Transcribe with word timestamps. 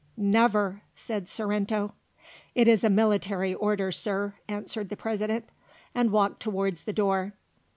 "Never!" 0.17 0.81
said 0.95 1.29
Sorrento. 1.29 1.93
"It 2.55 2.67
is 2.67 2.83
a 2.83 2.89
military 2.89 3.53
order, 3.53 3.91
Sir," 3.91 4.33
answered 4.47 4.89
the 4.89 4.97
President, 4.97 5.49
and 5.93 6.09
walked 6.11 6.39
towards 6.39 6.85
the 6.85 6.91
door. 6.93 7.33